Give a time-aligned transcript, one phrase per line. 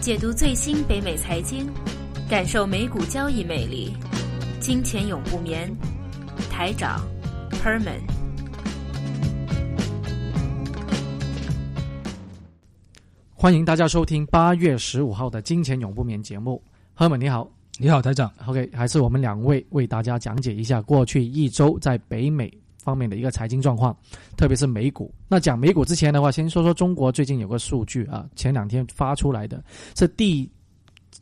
[0.00, 1.68] 解读最新北美财经，
[2.26, 3.94] 感受美股交易魅力。
[4.58, 5.70] 金钱永不眠，
[6.50, 7.06] 台长
[7.62, 8.00] Herman。
[13.34, 16.62] 欢迎大家收听八月十五号的《金钱永不眠》节目。
[16.96, 17.46] Herman 你好，
[17.78, 18.32] 你好，台长。
[18.46, 22.50] OK，还是我们两位为大家讲解一下过去一周在北美
[22.82, 23.96] 方面的一个财经状况，
[24.36, 25.12] 特别是美股。
[25.28, 29.62] 那讲美股之前的话，先说说中国最近有个数据啊，前两天发出来的
[29.96, 30.50] 是第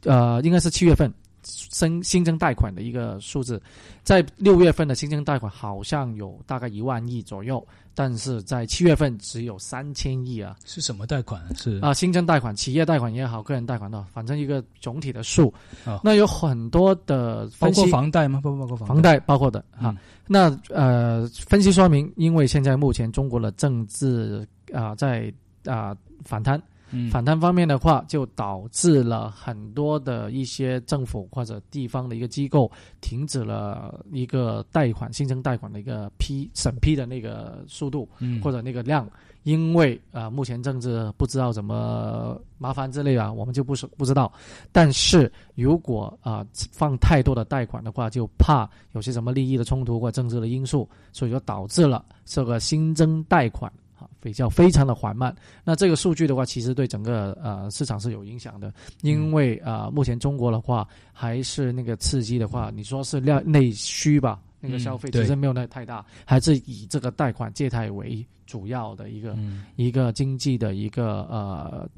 [0.04, 1.12] 呃，应该是七月份
[1.48, 3.60] 新新增贷款的一个数字，
[4.02, 10.56] 在六月份的新增贷款好像有大概一万亿左右，但是在七月份只有三千亿啊。
[10.64, 11.42] 是什么贷款？
[11.56, 15.52] 是啊，新增贷款、企业贷款也好，个人贷款的，反正一个总体的数。
[15.84, 18.40] 啊那有很多的包括，房贷吗？
[18.42, 19.90] 不不包括房贷包括的啊。
[19.90, 19.96] 嗯
[20.30, 25.32] 那呃，分析说明，因为现在目前中国的政治啊、在
[25.64, 38.08] 啊、反弹，嗯反弹方面的话，就导致了很多的一些政府或者地方的一个机构停止了一个贷款新增贷款的一个批审批的那个速度。
[38.20, 39.08] 嗯或者那个量，
[39.42, 44.32] 因为啊、呃目前政治不知道怎么麻烦之类啊，我们就不是不知道。
[44.70, 53.87] 但是如果啊、放太多的贷款的话，就怕有些什么利益的冲突或政治的因素，所以说导致了这个新增贷款啊
[54.20, 55.34] 比较非常的缓慢。
[55.64, 64.40] 那这个数据的话，其实对整个呃市场是有影响的，因为啊、目前中国的话还是那个刺激的话，你说是量内需吧。
[64.60, 71.88] 那个嗯消费其实没有那太大，还是以这个贷款借贷为主要的一个、嗯一个经济的一个呃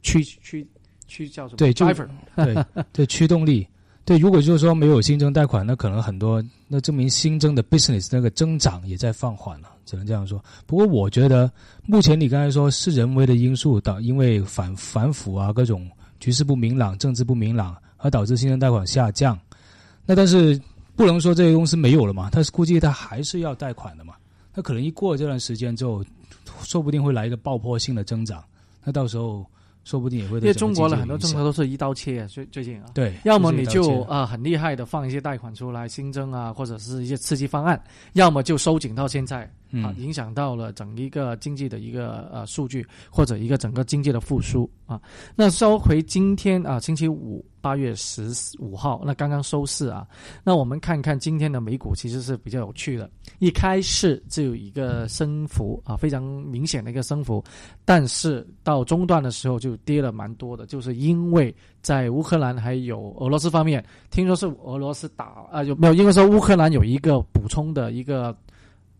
[0.00, 0.64] 驱驱
[1.08, 1.56] 驱叫什么？
[1.56, 3.66] 对就 driver 对对驱动力
[4.04, 10.42] 对，如果就是说没有新增贷款，那可能很多那证明新增的 business 那个增长也在放缓了，只能这样说。
[10.66, 11.50] 不过我觉得
[11.86, 19.38] 目前你刚才说是人为的因素导，因为反反腐啊各种局势不明朗、政治不明朗，而导致新增贷款下降。
[20.04, 20.60] 那但是
[20.94, 24.14] 不能说这些公司没有了嘛，他是估计他还是要贷款的嘛。
[24.54, 26.04] 那可能一过这段时间之后，
[26.62, 28.44] 说不定会来一个爆破性的增长。
[28.84, 29.46] 那到时候
[29.84, 32.86] 说不定也会因为中国的很多政策都是一刀切啊，最最近啊。
[32.92, 37.80] 对，要么你就啊、呃很厉害的放一些贷款出来新增啊，或者是一些刺激方案，
[38.14, 39.50] 要么就收紧到现在
[39.82, 45.00] 啊，嗯影响到了整一个经济的一个呃数据或者一个整个经济的复苏啊。
[45.34, 50.06] 那收回今天啊，星期五八月十五号，那刚刚收市啊，
[50.44, 57.42] 那我们看看今天的美股其实是比较有趣的，一开市就有一个升幅啊，非常明显的一个升幅，
[57.84, 65.94] 但是到中段的时候就跌了蛮多的，就是因为在乌克兰还有俄罗斯方面，听说是俄罗斯打啊有没有？
[65.94, 68.34] 因为说乌克兰有一个补充的一个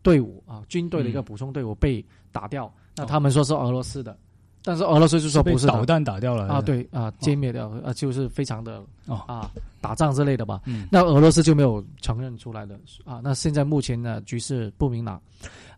[0.08, 1.24] 队伍啊，军队的一个嗯。
[1.24, 4.16] 补充队伍被打掉，那他们说是俄罗斯的，
[4.62, 5.72] 但是俄罗斯就说被不是的。
[5.72, 9.16] 导弹打掉了啊，对啊，歼灭掉啊，就是非常的哦。
[9.26, 10.60] 啊打仗之类的吧。
[10.64, 10.88] 嗯。
[10.91, 13.20] 那俄罗斯就没有承认出来的啊。
[13.22, 15.20] 那现在目前呢局势不明朗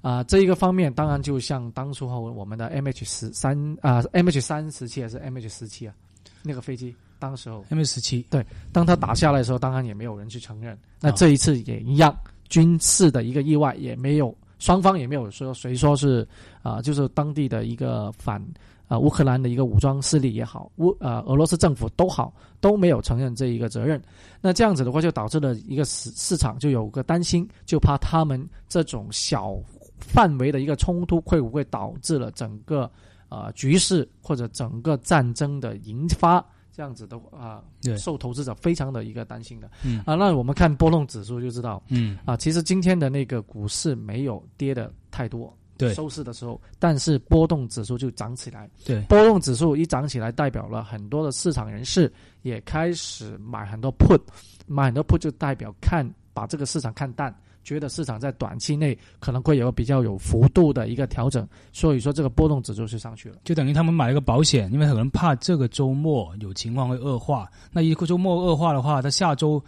[0.02, 5.94] 啊，这一个方面当然就像当初后我们的 MH 十三啊 MH 三十七还是 MH 十七啊，
[6.42, 7.62] 那个飞机当时候。
[7.68, 8.22] M H 十七。
[8.30, 10.78] 对当他打下来的时候，当然也没有人去承认。
[11.00, 12.16] 那啊这一次也一样，
[12.50, 16.28] 军事的一个意外也没有，双方也没有说谁说是
[16.62, 18.44] 啊、就是当地的一个反
[18.86, 24.02] 啊、乌克兰的一个武装势力也好，乌呃俄罗斯政府都好都没有承认这一个责任。
[24.40, 29.56] 那这样子的话，就导致了一个市市场就有个担心，就怕他们这种小
[29.98, 32.90] 范围的一个冲突会不会导致了整个
[33.28, 36.44] 呃局势或者整个战争的引发。
[36.72, 37.96] 这样子的啊、对。
[37.96, 39.70] 受投资者非常的一个担心的。
[39.84, 40.02] 嗯。
[40.06, 42.18] 啊，那我们看波动指数就知道嗯。
[42.24, 45.94] 啊，其实今天的那个股市没有跌的太多，对。
[45.94, 48.68] 收市的时候，但是波动指数就涨起来。
[48.84, 49.00] 对。
[49.02, 54.20] 波动指数一涨起来，代表了很多的市场人士也开始买很多 put，
[54.66, 63.36] 买很多 put 就代表看把这个市场看淡，觉得市场在短期内可能会有比较有幅度的一个调整，所以说这个波动指数是上去了。
[63.44, 67.50] 就等于他们买了一个保险，因为可能怕这个周末有情况会恶化。
[67.70, 69.62] 那一个周末恶化的话，它下周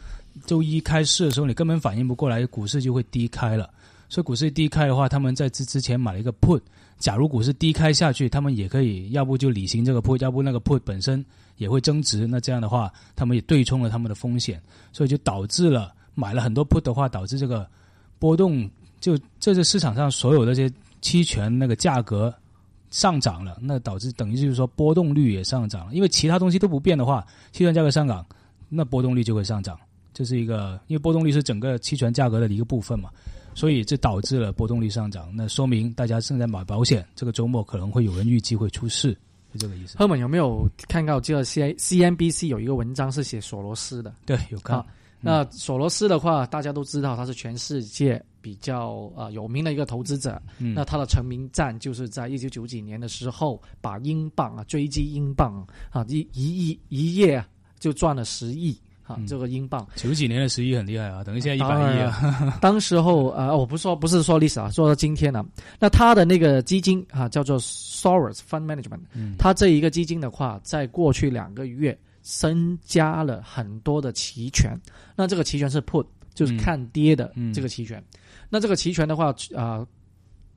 [0.47, 3.71] 周一开市的时候，你根本反应不过来，股市就会低开了。
[4.09, 6.61] 所以股市低开的话，他们在之之前买了一个 put，
[6.99, 11.25] 假如股市低开下去，他们也可以，要不就履行这个 put，要不那个 put 本身
[11.56, 12.27] 也会增值。
[12.27, 14.61] 那这样的话，他们也对冲了他们的风险，
[14.93, 17.67] 所以就导致了买了很多 put 的话，导致这个
[18.23, 18.71] 波动，
[19.01, 22.33] 就这是市场上所有的这些期权那个价格
[22.89, 28.25] 上涨了，那导致等于就是说波动率也上涨了，因为其他东西都不变的话，期权价格上涨，
[28.69, 29.77] 那波动率就会上涨。
[30.15, 33.11] 这是一个，因为波动率是整个期权价格的一个部分嘛，
[33.57, 35.29] 所以这导致了波动率上涨。
[35.35, 39.19] 那说明大家正在买保险，这个周末可能会有人预计会出事。
[39.53, 39.99] 是这个意思。
[39.99, 44.15] 赫本有没有看到这个 C C N B C 有一个文章是写索罗斯的？
[44.25, 44.87] 对，有看啊。
[45.23, 50.41] 那索罗斯的话，大家都知道他是全世界比较呃有名的一个投资者。
[50.59, 57.49] 嗯那他的成名战就是在一九九几年的时候，把英镑啊追击英镑啊一一亿一夜啊
[57.79, 59.87] 就赚了十亿啊嗯这个英镑。
[59.95, 62.59] 九几年的十亿很厉害啊，等于现在一百亿啊。
[62.61, 65.45] 当 时候呃，我不是说不是说历史啊，说到今天呢、
[65.79, 74.81] 那他的那个基金啊叫做 Soros Fund Management，嗯他这一个基金的话，在过去两个月增加了很多的期权。
[75.15, 78.03] 那这个期权是 put，就是看跌的嗯这个期权。
[78.49, 79.87] 那这个期权的话，啊、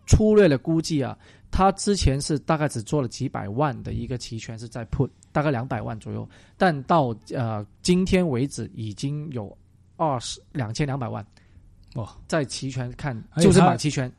[0.08, 1.18] 粗略的估计啊，
[1.50, 6.28] 他之前是大概只做了几百万的一个期权是在 put，大概两百万左右，
[6.58, 9.58] 但到呃今天为止已经有
[9.98, 11.26] 二十两千两百万。
[11.96, 14.12] 哇，在期权看就是买期权，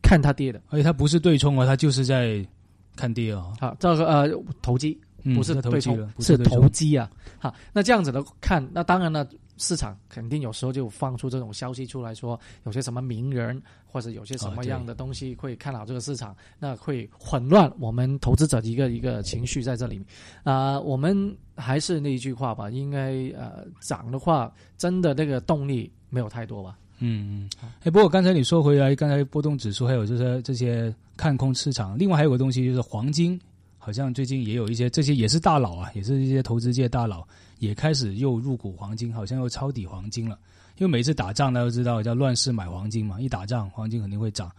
[0.00, 2.46] 看它跌的而且它不是对冲啊，它就是在
[2.94, 3.52] 看跌啊。
[3.58, 4.28] 好，这个呃
[4.62, 7.10] 投机嗯不是投对冲是投机啊。
[7.38, 9.26] 好，那这样子的看，那当然了，
[9.56, 20.06] 市场肯定有时候就放出这种消息出来说，有些什么名人或者有些什么样的东西会看好这个市场，那会混乱我们投资者的一个一个情绪在这里面。
[20.44, 26.76] 啊、我们还是那一句话吧，应该呃涨的话，真的那个动力没有太多吧。
[27.02, 33.40] 嗯嗯，哎，不过刚才你说回来，刚才波动指数还有就是这些看空市场，另外还有个东西就是黄金，
[33.82, 37.26] 好像最近也有一些这些也是大佬啊，也是一些投资界大佬
[37.58, 40.38] 也开始又入股黄金，好像又抄底黄金了。
[40.76, 44.52] 因为每次打仗大家都知道叫乱世买黄金嘛，一打仗黄金肯定会涨。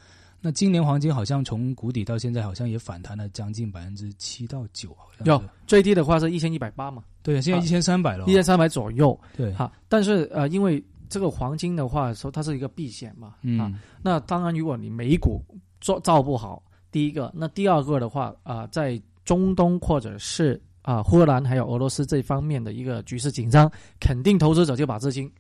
[0.44, 9.20] 那今年黄金好像从谷底到现在好像也反弹了将近百分之七到九，好像有最低的话是一千一百八嘛，对，现在啊一千三百了哦，一千三百左右。
[9.38, 15.40] 对，好，但是呃，因为这个黄金的话，说它是一个避险嘛，啊，嗯那当然如果你美股
[15.80, 25.32] 做造不好，第一个，那第二个的话啊、在中东或者是啊、荷兰还有俄罗斯这方面的一个局势紧张，肯定投资者就把资金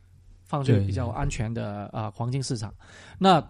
[0.44, 2.72] 放去比较安全的啊、黄金市场。
[3.18, 3.44] 那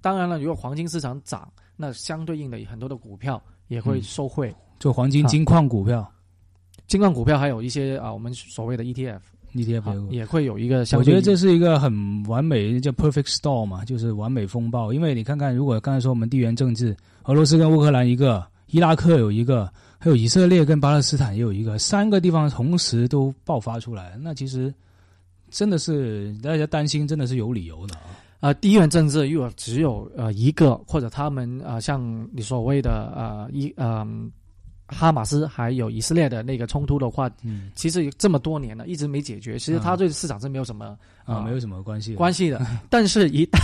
[0.00, 4.52] 当然了，如果黄金市场涨，那相对应的很多的股票也会嗯受惠。
[4.78, 6.06] 就黄金金矿股票
[6.86, 11.04] 金矿股票还有一些啊、我们所谓的 ETF，ETF 也会有一个相我。
[11.04, 14.92] 觉得这是一个很完美叫 perfect storm 嘛，就是完美风暴。
[14.92, 24.72] 因为你看看，如果刚才说我们地缘政治，俄罗斯跟乌克兰一个，伊拉克有一个，还有以色列跟巴勒斯坦也有一个，三个地方同时都爆发出来，那其实
[25.50, 28.16] 真的是大家担心，真的是有理由的啊。
[28.40, 34.06] 呃，地缘政治如果只有呃一个，或者他们啊像你所谓的呃一呃
[34.88, 37.70] 哈马斯还有以色列的那个冲突的话，嗯。
[37.74, 39.58] 其实这么多年了，一直没解决。
[39.58, 39.96] 其实它啊。
[39.96, 42.64] 对市场是没有什么啊，啊没有什么关系关系的。
[42.88, 43.58] 但是，一旦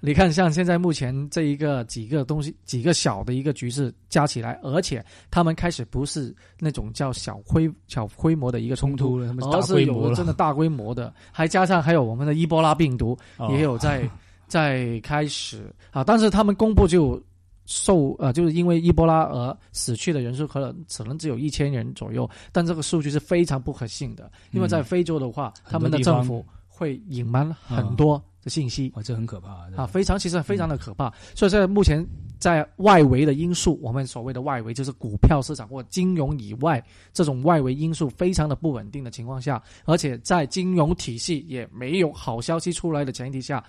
[0.00, 13.48] 你看像现在目前这一个几个东西，几个小的一个局势加起来，而且他们开始不是那种叫小规小规模的一个冲突，了，他们是大而是有真的大规模的，还加上还有我们的伊波拉病毒，哦。
[13.52, 14.08] 也有在
[14.46, 15.70] 在开始。
[15.90, 17.22] 啊，但是他们公布就
[17.64, 24.84] 受呃，就是因为伊波拉而死去的人数可能可能只有一千人左右，但这个数据是非常不可信的，因为在嗯。
[24.84, 28.92] 非洲的话，他们的政府会隐瞒很多的信息。
[28.94, 32.06] 哇，这很可怕啊，非常其实非常的可怕，所以现在目前
[32.38, 43.64] 在外围的因素，我们所谓的外围就是股票市场或金融以外这种外围因素非常的不稳定的情况下，而且在金融体系也没有好消息出来的前提下，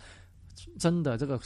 [0.77, 1.37] 真的这个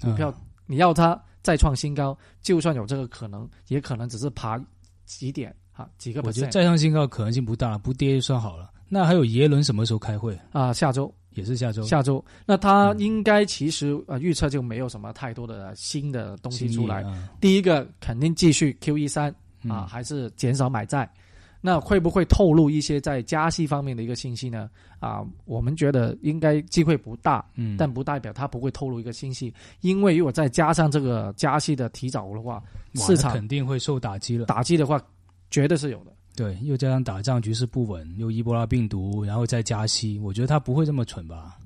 [0.00, 0.34] 股票、嗯。
[0.66, 4.58] 你要它再创新高，就算有这个可能，也可能只是爬
[5.04, 8.72] 几点啊几个我觉得再创新高可能性不大，不跌就算好了。
[8.88, 10.38] 那还有耶伦什么时候开会？
[10.52, 17.02] 啊、下周也是下周下周，那它嗯应该其实呃预测就没有什么太多的新的东西出来。
[17.02, 19.30] 啊第一个肯定继续 Q E 三
[19.68, 21.08] 啊，嗯还是减少买债。
[21.66, 24.68] 那会不会透露一些在加息方面的一个信息呢？
[25.00, 32.62] 啊，我们觉得应该机会不大，嗯，但不代表它不会透露一个信息，因为如果再加上这个加息的提早的话，
[32.96, 34.44] 市场肯定会受打击了。
[34.44, 35.00] 打击的话，
[35.50, 36.12] 绝对是有的。
[36.36, 41.56] 对，又加上打仗局势不稳，又伊波拉病毒，然后再加息，我觉得他不会这么蠢吧？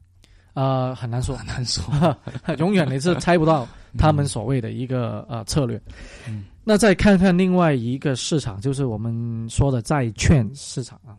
[0.54, 1.84] 呃，很难说，很难说。
[2.58, 3.66] 永远你是猜不到
[3.98, 5.80] 他们所谓的一个呃策略。
[6.28, 11.16] 嗯那再看看另外一个市场，就是我们说的债券市场啊。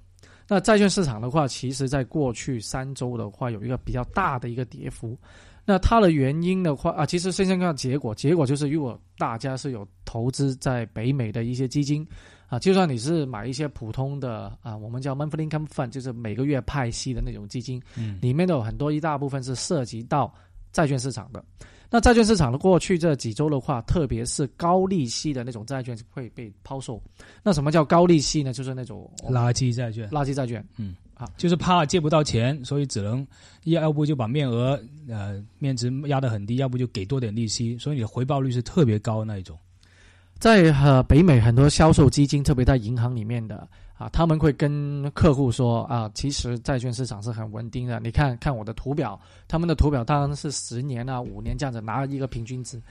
[0.48, 5.18] 那债券市场的话，其实在过去三周的话，有一个比较大的一个跌幅。
[5.66, 12.08] 那它的原因的话啊，其实先先看结果，结果就是如果大家是有投资在北美的一些基金
[12.46, 20.32] 啊，就算你是买一些普通的啊，我们叫 monthly income fund，就是每个月派息的那种基金，嗯里面都有很多一大部分是涉及到
[20.72, 21.44] 债券市场的。
[21.92, 27.02] 那债券市场的过去这几周的话，特别是高利息的那种债券会被抛售。
[27.42, 28.54] 那什么叫高利息呢？
[28.54, 30.64] 就是那种垃圾债券，垃圾债券。
[30.78, 33.26] 嗯，啊，就是怕借不到钱，所以只能
[33.64, 39.58] 要要不就把面额呃面值压得很低，要不就给多点利息，所以你的回报率是特别高那一种。
[40.38, 43.68] 在呃北美很多销售基金，特别在银行里面的。
[44.00, 48.00] 啊，他们会跟客户说啊，其实债券市场是很稳定的。
[48.00, 52.82] 你看看我的图表，他们的图表当然是十年啊、五年这样子拿一个平均值，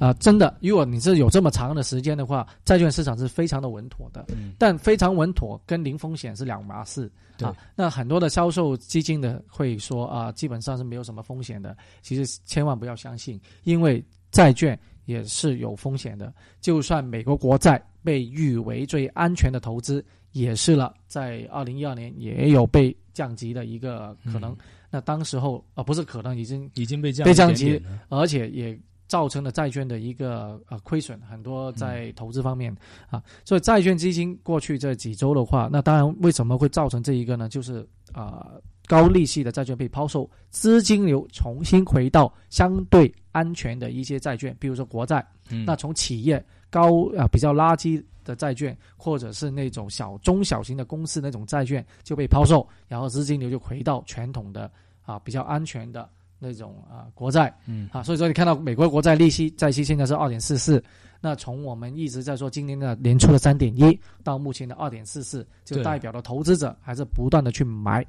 [0.00, 4.24] 啊，真的，如果你是有这么长的时间的话，债券市场是非常的稳妥的。
[4.30, 7.12] 嗯，但非常稳妥跟零风险是两码事。
[7.42, 11.76] 啊，那很多的销售基金的会说啊，基本上是没有什么风险的。
[12.00, 16.32] 其实千万不要相信，因为债券也是有风险的。
[16.62, 20.02] 就算美国国债被誉为最安全的投资。
[20.34, 24.54] 也是了，在二零一二年也有被降级的一个可能。
[24.90, 32.74] 那当时候啊，不是可能，已经已经被降被降级，而且也造成了债券的一个呃亏损，很多在投资方面
[33.08, 33.22] 啊。
[33.44, 37.48] 所以债券基金过去这几周的话，那当然为什么会造成这一个呢？
[37.48, 38.52] 就是啊
[38.86, 45.24] 高利息的债券被抛售，资金流重新回到相对安全的一些债券，比如说国债。
[45.66, 48.02] 那从企业高啊比较垃圾。
[48.26, 54.70] 的债券，或者是那种小中小型的公司那种债券就被抛售，然后资金流就回到传统的
[55.04, 60.82] 啊比较安全的那种啊国债，嗯啊，所以说你看到美国国债利息债息现在是二点四四，
[61.20, 68.02] 那从我们一直在说今年的年初的三点一到目前的二点四四，就代表了投资者还是不断的去买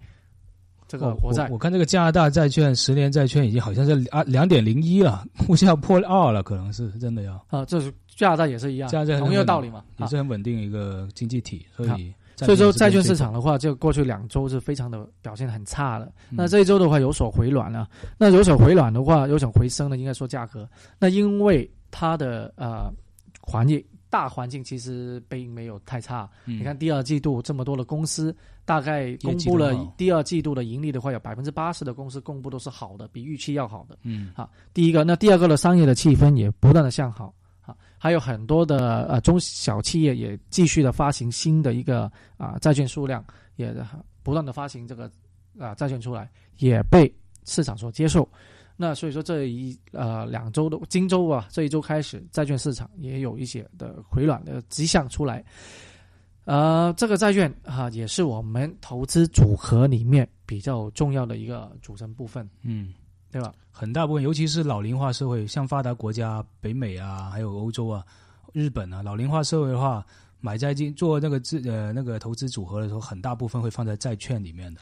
[0.87, 1.49] 这个国债。
[1.51, 7.91] 我看这个加拿大债券十年债券已经好像是啊两点零一了，估计要破二了，可能是真的要啊，这是。
[8.15, 16.11] 加拿大也是一样，同样道理嘛，也是很稳定一个经济体，所以所以说债券市场的话，就过去两周是非常的表现很差的。
[16.29, 20.67] 那这一周的话有所回暖了，那有所回暖的话，有所回升的，应该说价格。
[20.97, 22.91] 那因为它的呃
[23.41, 26.29] 环境大环境其实并没有太差。
[26.45, 33.97] 你看第二季度这么多的公司，大概公布了第二季度的盈利的话，有百分之八十的公司公布都是好的，比预期要好的。
[34.03, 37.33] 嗯，好，第一个，那第二个的商业的气氛也不断的向好。
[38.05, 42.03] 还有很多的呃中小企业也继续的发行新的一个
[42.37, 43.75] 啊债券数量，也
[44.21, 45.11] 不断的发行这个
[45.57, 47.11] 啊债券出来，也被
[47.45, 48.29] 市场所接受。
[48.77, 55.43] 那所以说这一呃两周的今周啊这一周开始，债券市场也有一些的回暖的迹象出来。
[56.43, 62.47] 呃，这个债券啊也是我们投资组合里面比较重要的一个组成部分。
[62.61, 62.93] 嗯。
[63.35, 63.53] 对吧？
[63.69, 68.01] 很大部分，尤其是老龄化社会，像发达国家北美啊，还有欧洲啊、
[68.53, 70.05] 日本啊，老龄化社会的话，
[70.39, 74.79] 买债金做那个资呃那个投资组合的时候，很大部分会放在债券里面的。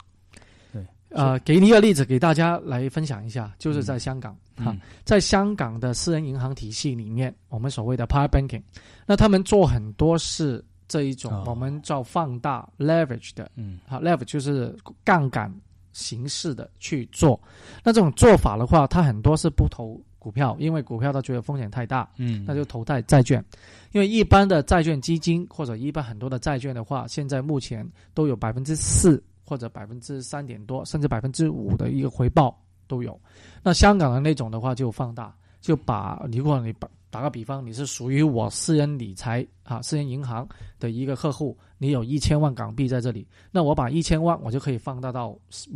[0.71, 8.61] 对，呃，给你一个例子，给大家来分享一下，就是在香港哈，在香港的私人银行体系里面，我们所谓的 private banking，
[9.07, 15.51] 那他们做很多是这一种我们叫放大 leverage 的，嗯，好，leverage 就是杠杆。
[15.93, 17.39] 形式的去做，
[17.83, 23.43] 那这种做法的话，它很多是不投股票，因为股票他觉得风险太大，嗯，那就投在债券，
[23.91, 32.57] 因为一般的债券基金或者一般很多的债券的话，现在目前都有百分之四或者百分之三点多，甚至百分之五的一个回报
[32.87, 33.19] 都有。
[33.61, 45.29] 那香港的那种的话就放大，就把如果你把打个比方，你是属于我私人理财啊，私人银行的一个客户，你有一千万港币在这里，那我把一千万我就可以放大到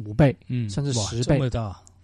[0.04, 1.40] 五倍，嗯，甚至十倍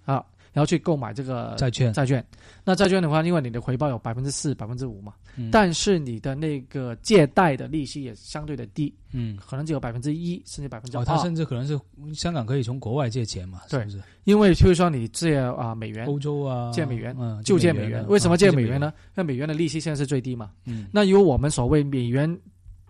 [0.05, 0.23] 啊。
[0.53, 2.23] 然后去购买这个债券，债券。
[2.63, 5.13] 那债券的话，因为你的回报有百分之四、百分之五嘛，
[5.51, 11.03] 但是你的那个借贷的利息也相对的低，嗯，可能只有百分之一，甚至百分之二。
[11.03, 11.77] 它甚至可能是
[12.13, 13.61] 香港可以从国外借钱嘛？
[13.69, 14.03] 对，是是？
[14.23, 18.07] 因为譬如说你借啊美元，欧洲啊借美元，嗯，就借美元。
[18.07, 18.93] 为什么借美元呢？
[19.15, 20.51] 那美元的利息现在是最低嘛？
[20.65, 22.39] 嗯，那因为我们所谓美元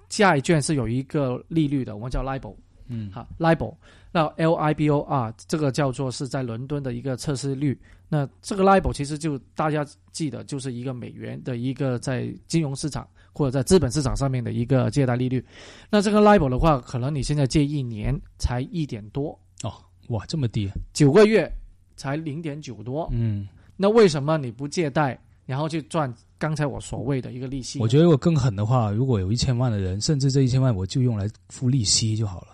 [0.09, 2.53] 债券是有一个利率的，我们叫 LIBOR。
[2.93, 3.75] 嗯，好，LIBOR，
[4.11, 7.77] 那 LIBOR 啊，这个叫做是在伦敦的一个测试率。
[8.07, 15.43] 那这个 LIBOR 其实就大家记得，就是一个美元的一个在金融市场或者在资本市场上面的一个借贷利率。
[15.89, 19.73] 那这个 LIBOR 的话，可能你现在借一年才一点多哦，
[20.09, 21.51] 哇，这么低，九个月
[21.95, 23.09] 才零点九多。
[23.11, 27.79] 嗯，那为什么你不借贷，然后去赚刚才我所谓的一个利息？
[27.79, 32.52] 我觉得如果更狠的话，如果有一千万的人，甚至这一千万我就用来付利息就好了。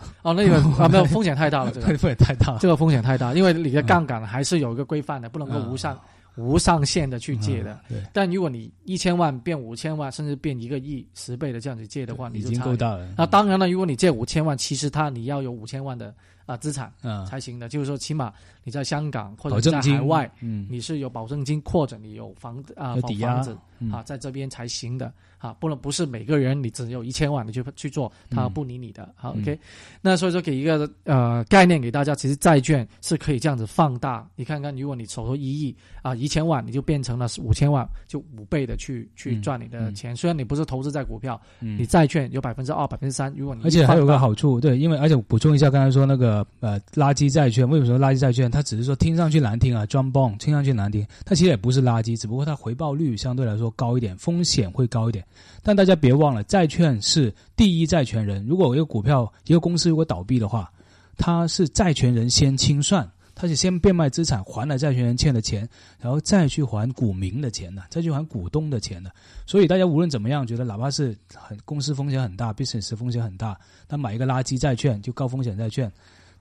[0.22, 5.98] 哦，那个啊，没有 风险太大了，这个风险太大， 这个风险太大，因为你的杠杆还是有一个规范的，不能够无上
[6.36, 7.78] 无上限的去借的。
[7.88, 13.08] 对，但如果你一千万变五千万，甚至变一个亿、十倍的这样子借的话，你已经够大了。
[13.16, 16.14] 那当然了，如果你借五千万，其实它你要有五千万的
[16.48, 17.68] 啊资产嗯，才行的。
[17.68, 18.32] 就是说，起码
[18.64, 29.08] 你在香港或者在海外，嗯，你是有保证金，或者你有房啊有抵押房子嗯啊，在这边才行的啊，不能不是每个人你只有一千万你就去做，他嗯不理你的。
[29.14, 29.60] 好嗯，OK，
[30.00, 34.26] 那所以说给一个呃概念给大家，其实债券是可以这样子放大。
[34.34, 40.16] 你看看，如果你手头一亿啊一千万，你就变成了五千万，就五倍的去去嗯赚你的嗯钱。
[40.16, 48.50] 虽然你不是投资在股票，嗯你债券有百分之二、百分之三，如果你而且还有个好处，对，因为而且我补充一下，刚才说那个呃垃圾债券，为什么说垃圾债券？
[48.50, 55.24] 它只是说听上去难听啊 j o h n bond 听上去难听，它其实也不是垃圾，只不过它回报率相对来说高一点，风险会高一点。
[55.62, 58.46] 但大家别忘了，债券是第一债权人。
[58.46, 60.70] 如果一个股票一个公司如果倒闭的话，
[61.16, 65.68] 它是债权人先清算，他是先变卖资产还了债权人欠的钱，
[66.00, 69.10] 然后再去还股民的钱的，再去还股东的钱的。
[69.46, 75.90] 所以大家无论怎么样，觉得哪怕是很公司风险很大，business 风险很大，那买一个垃圾债券就高风险债券，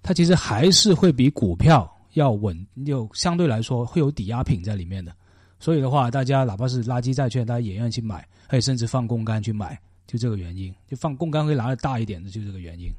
[0.01, 5.15] 它其实还是会比股票要稳，就相对来说会有抵押品在里面的。
[5.59, 12.91] 所以的话，大家哪怕是垃圾债券，大家也愿意去买，而且甚至放杠杆去买，就这个原因，就放杠杆会拿的大一点的，就这个原因。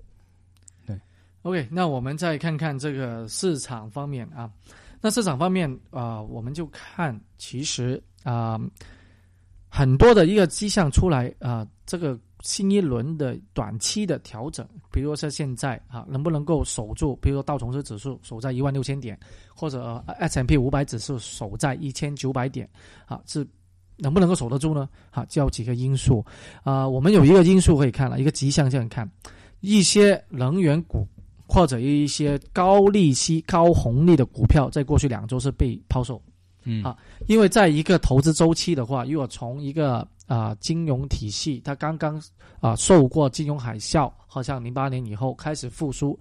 [0.85, 0.99] 对
[1.43, 4.51] OK，那我们再看看这个市场方面啊。
[5.01, 8.61] 那市场方面啊、我们就看其实啊、
[9.69, 17.17] 很多的一个迹象出来啊、这个新一轮的短期的调整，比如说像现在啊，能不能够守住？
[17.17, 19.19] 比如说道琼斯指数守在一万六千点，
[19.55, 22.69] 或者、S M P 五百指数守在一千九百点
[23.07, 23.47] 啊，是
[23.97, 24.89] 能不能够守得住呢？
[25.11, 26.25] 啊，就要几个因素
[26.63, 29.11] 啊、我们有一个因素可以看了，一个迹象这样看，
[29.61, 31.07] 一些能源股。
[31.51, 36.21] 或者一些高利息、高红利的股票，在过去两周是被抛售，
[36.65, 36.95] 嗯啊
[37.27, 42.23] 因为在一个投资周期的话，如果从一个啊、金融体系，它刚刚
[42.61, 46.17] 啊、受过金融海啸，好像零八年以后开始复苏，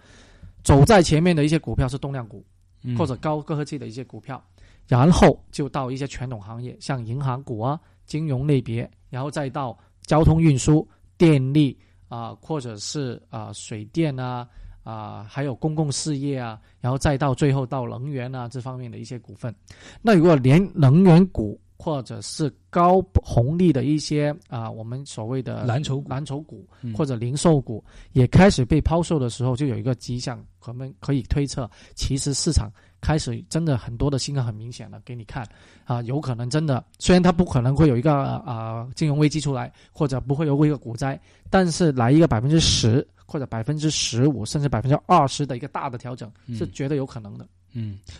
[0.63, 2.43] 走在前面的一些股票是动量股，
[2.81, 4.43] 嗯或者高科技的一些股票，
[4.87, 10.87] 然后就到一些传统行业，像银行股啊、金融类别，然后再到交通运输、
[11.17, 14.47] 电力啊、或者是啊、水电啊。
[14.87, 19.53] 啊、还有公共事业啊，然后再到最后到能源啊这方面的一些股份。
[20.01, 26.93] 那如果连能源股或者是高红利的一些啊、我们所谓的蓝筹蓝筹股嗯。
[26.93, 35.47] 或者零售股也开始被抛售的时候，就有一个迹象，我们可以推测，其实市场开始真的很多的信号很明显了，给你看。
[35.85, 46.55] 啊，有可能真的，虽然它不可能会有一个啊、金融危机出来，或者不会有一个股灾，但是来一个百分之十或者百分之十五甚至百分之二十的一个大的调整，嗯。
[46.55, 47.45] 是绝对有可能的。
[47.45, 47.49] 嗯，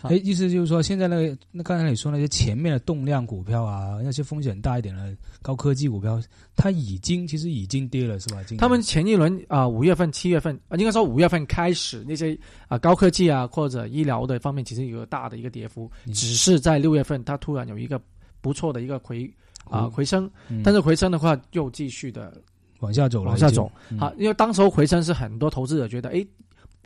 [0.00, 0.08] 好。
[0.08, 6.20] 哎，意思就是说，现在那个那刚才你说那些前面的动量股票啊，那些风险大一点的高科技股票，
[6.56, 8.42] 它已经其实已经跌了，是吧？
[8.58, 16.12] 他们前一轮啊，五、月份、七月份啊，应该说五月份开始，那些啊高科技啊或者医疗的方面，其实有个大的一个跌幅，嗯。
[16.12, 18.00] 只是在六月份它突然有一个
[18.40, 19.28] 不错的一个回
[19.64, 20.62] 啊回回升，嗯。
[20.62, 22.40] 但是回升的话又继续的
[22.80, 23.70] 往下走了，往下走。
[23.86, 26.26] 已经啊，，因为当时候回升是很多投资者觉得，诶，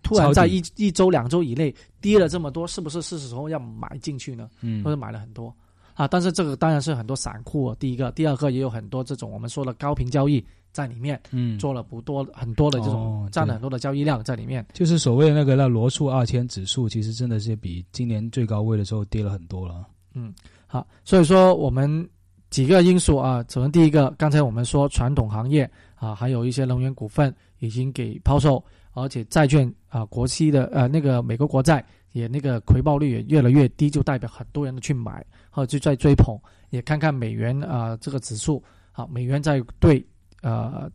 [0.02, 4.48] 突然在一一周两周以内跌了这么多，是不是是时候要买进去呢？
[4.60, 5.54] 嗯或者买了很多
[5.94, 6.08] 啊？
[6.08, 11.20] 但是这个当然是很多散户哦，第一个，第二个也有很多这种我们说的高频交易在里面。
[11.30, 14.66] 嗯，做了不多很多的这种哦占了很多的交易量在里面。
[14.72, 19.86] 就是所谓的那个那罗素二千指数，其实真的是比今年最高位的时候跌了很多了。
[20.14, 20.32] 嗯
[20.66, 22.08] 好，所以说我们
[22.50, 28.62] 几个因素啊，首先第一个，刚才我们说传统行业啊，还有一些能源股份已经给抛售，
[28.92, 40.02] 而且债券啊，国期的呃那个美国国债也那个回报率也越来越低，就代表很多人都去买，或者就在追捧，也看看美元啊这个指数啊，美元在对
[40.40, 40.90] 呃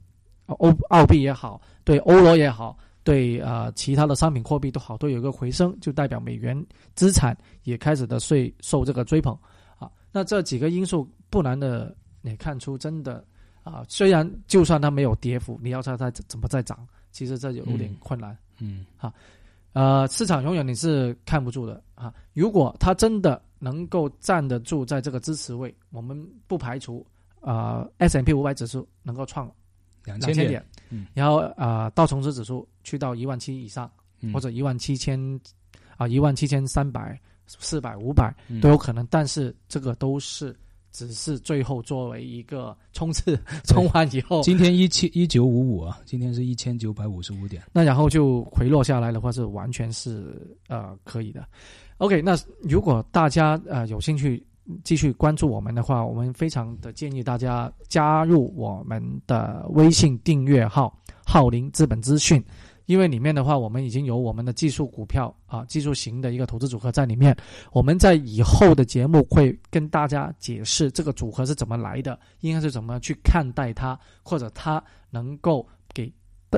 [0.47, 2.75] 欧澳币也好，对欧罗也好。
[3.03, 6.61] 对呃，其他的商品货币都好，都有一个回升，就代表美元
[6.93, 7.33] 资产
[7.63, 9.33] 也开始的税受这个追捧。
[9.79, 13.23] 啊，那这几个因素不难的也看出，真的
[13.63, 18.33] 啊，虽然就算它没有跌幅，你要它它怎么再涨，其实这有点嗯困难。
[18.33, 18.37] 嗯
[19.73, 22.11] 呃，市场永远你是看不住的啊。
[22.33, 27.05] 如果它真的能够站得住在这个支持位，我们不排除
[27.41, 29.51] 啊 S M P 五百指数能够创
[30.03, 30.65] 两千点，
[31.13, 33.91] 然后啊道琼斯指数去到一万七以上，
[34.21, 35.19] 嗯或者一万七千
[35.95, 40.55] 啊一万七千三百、四百、五百嗯都有可能，但是这个都是
[40.91, 47.61] 只是最后作为一个冲刺， 冲完以后，今天一七一九五五啊，今天是一千九百五十五点。
[47.71, 51.45] 那然后就回落下来的话，是完全是呃可以的。
[51.97, 54.43] OK，那如果大家呃有兴趣
[54.83, 60.95] 继续关注我们的话，我们非常的建议大家加入我们的微信订阅号
[61.25, 62.43] “浩林资本资讯”，
[62.87, 67.35] 因为里面的话，我们已经有我们的技术股票啊，技术型的一个投资组合在里面。
[67.71, 76.11] 我们在以后的节目会跟大家解释这个组合是怎么来的，应该是怎么去看待它，或者它能够给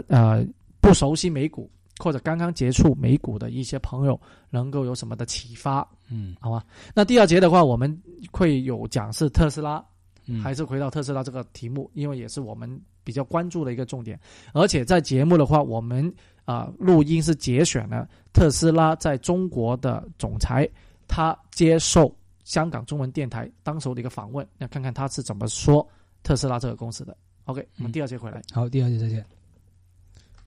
[0.08, 0.46] 呃
[0.80, 4.20] 不熟悉美股或者刚刚接触美股的一些朋友
[4.52, 6.64] 能够有什么的启发，嗯，好吧？
[6.94, 8.00] 那第二节的话，我们
[8.32, 9.84] 会有讲是特斯拉。
[10.30, 14.20] 嗯还是回到特斯拉这个题目，因为也是我们比较关注的一个重点。
[14.54, 16.14] 而且在节目的话，我们
[16.46, 20.68] 啊、录音是节选了特斯拉在中国的总裁，
[21.08, 25.88] 他接受香港中文电台当时候的一个访问，那看看他是怎么说
[26.24, 27.16] 特斯拉这个公司的。
[27.46, 28.42] OK，我们第二节回来。
[28.52, 29.39] 好，第二节再见。